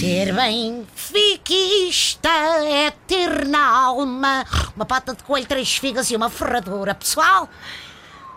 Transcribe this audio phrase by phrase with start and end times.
[0.00, 4.44] Ser benfiquista é ter na alma
[4.74, 6.94] uma pata de coelho, três figas e uma ferradura.
[6.94, 7.48] Pessoal,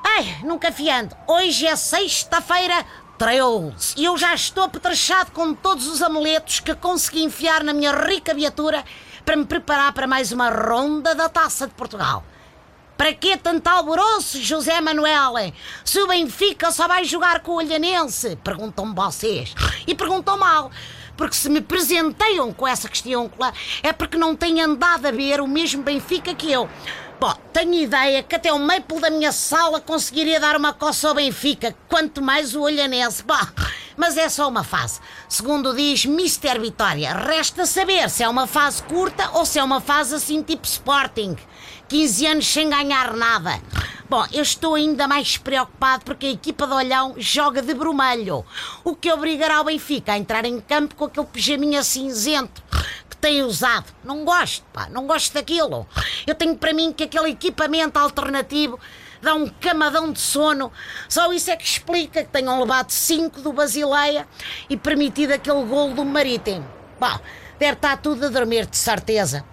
[0.03, 1.15] ai, nunca fiando.
[1.27, 2.85] Hoje é sexta-feira,
[3.17, 7.91] 13, e eu já estou apetrechado com todos os amuletos que consegui enfiar na minha
[7.91, 8.83] rica viatura
[9.23, 12.23] para me preparar para mais uma ronda da Taça de Portugal.
[13.01, 15.51] Para que tanto alvoroço, José Manuel?
[15.83, 18.35] Se o Benfica só vai jogar com o Olhanense?
[18.43, 19.55] Perguntam-me vocês.
[19.87, 20.69] E perguntam mal.
[21.17, 23.51] Porque se me presenteiam com essa questiôncula
[23.81, 26.69] é porque não têm andado a ver o mesmo Benfica que eu.
[27.19, 31.15] Bom, tenho ideia que até o Maple da minha sala conseguiria dar uma coça ao
[31.15, 33.23] Benfica, quanto mais o Olhanense.
[33.23, 33.51] Bah,
[34.01, 34.99] mas é só uma fase.
[35.29, 39.79] Segundo diz Mister Vitória, resta saber se é uma fase curta ou se é uma
[39.79, 41.37] fase assim tipo Sporting.
[41.87, 43.61] 15 anos sem ganhar nada.
[44.09, 48.43] Bom, eu estou ainda mais preocupado porque a equipa de Olhão joga de brumelho,
[48.83, 52.63] o que obrigará o Benfica a entrar em campo com aquele pijaminha cinzento
[53.07, 53.85] que tem usado.
[54.03, 55.87] Não gosto, pá, não gosto daquilo.
[56.25, 58.79] Eu tenho para mim que aquele equipamento alternativo
[59.21, 60.71] dá um camadão de sono.
[61.07, 64.27] Só isso é que explica que tenham levado 5 do Basileia
[64.69, 66.67] e permitido aquele golo do Marítimo.
[66.99, 67.19] Bom,
[67.59, 69.45] deve estar tudo a dormir, de certeza.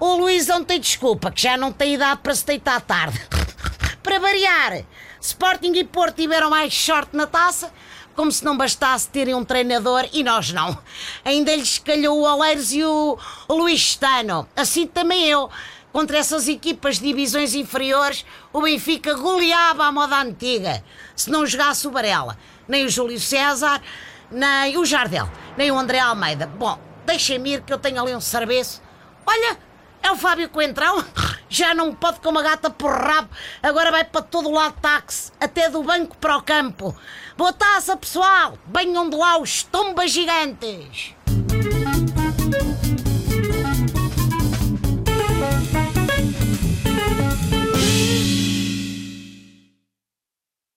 [0.00, 3.20] O Luís não tem desculpa, que já não tem idade para se deitar tarde.
[4.02, 4.84] para variar,
[5.20, 7.72] Sporting e Porto tiveram mais sorte na taça,
[8.14, 10.76] como se não bastasse terem um treinador e nós não.
[11.24, 13.98] Ainda lhes calhou o Oleiros e o, Luís.
[14.56, 15.50] Assim também eu.
[15.92, 20.84] Contra essas equipas de divisões inferiores, o Benfica goleava à moda antiga.
[21.16, 22.36] Se não jogasse o Varela,
[22.68, 23.80] nem o Júlio César,
[24.30, 26.46] nem o Jardel, nem o André Almeida.
[26.46, 28.82] Bom, deixem-me ir que eu tenho ali um serviço.
[29.24, 29.58] Olha,
[30.02, 31.04] é o Fábio Coentrão.
[31.48, 33.30] Já não pode com uma gata por rabo.
[33.62, 36.94] Agora vai para todo lado táxi, até do banco para o campo.
[37.36, 38.58] Boa taça, pessoal.
[38.66, 41.14] Venham de lá os tombas gigantes.